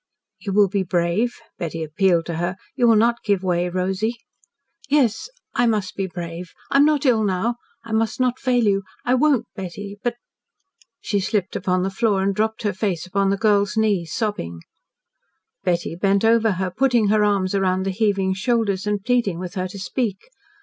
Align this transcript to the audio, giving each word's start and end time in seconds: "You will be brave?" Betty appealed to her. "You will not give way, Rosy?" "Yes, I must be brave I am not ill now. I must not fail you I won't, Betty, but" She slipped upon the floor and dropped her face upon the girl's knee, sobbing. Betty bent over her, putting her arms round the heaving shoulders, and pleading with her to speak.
"You 0.39 0.51
will 0.53 0.67
be 0.67 0.81
brave?" 0.81 1.35
Betty 1.59 1.83
appealed 1.83 2.25
to 2.25 2.37
her. 2.37 2.55
"You 2.75 2.87
will 2.87 2.95
not 2.95 3.21
give 3.23 3.43
way, 3.43 3.69
Rosy?" 3.69 4.15
"Yes, 4.89 5.29
I 5.53 5.67
must 5.67 5.95
be 5.95 6.07
brave 6.07 6.53
I 6.71 6.77
am 6.77 6.85
not 6.85 7.05
ill 7.05 7.23
now. 7.23 7.57
I 7.85 7.91
must 7.91 8.19
not 8.19 8.39
fail 8.39 8.63
you 8.63 8.81
I 9.05 9.13
won't, 9.13 9.45
Betty, 9.55 9.99
but" 10.03 10.15
She 11.05 11.19
slipped 11.19 11.55
upon 11.55 11.83
the 11.83 11.91
floor 11.91 12.23
and 12.23 12.33
dropped 12.33 12.63
her 12.63 12.73
face 12.73 13.05
upon 13.05 13.29
the 13.29 13.37
girl's 13.37 13.77
knee, 13.77 14.03
sobbing. 14.05 14.61
Betty 15.63 15.95
bent 15.95 16.25
over 16.25 16.53
her, 16.53 16.71
putting 16.71 17.09
her 17.09 17.23
arms 17.23 17.53
round 17.53 17.85
the 17.85 17.91
heaving 17.91 18.33
shoulders, 18.33 18.87
and 18.87 19.03
pleading 19.03 19.37
with 19.37 19.53
her 19.53 19.67
to 19.67 19.77
speak. 19.77 20.31